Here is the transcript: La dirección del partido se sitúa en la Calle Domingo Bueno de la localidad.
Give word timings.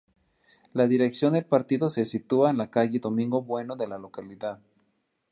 La 0.73 0.87
dirección 0.87 1.33
del 1.33 1.45
partido 1.45 1.87
se 1.91 2.05
sitúa 2.05 2.49
en 2.49 2.57
la 2.57 2.71
Calle 2.71 2.97
Domingo 2.97 3.43
Bueno 3.43 3.75
de 3.75 3.85
la 3.87 3.99
localidad. 3.99 4.59